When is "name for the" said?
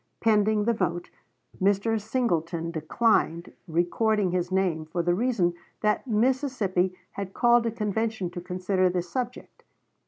4.51-5.13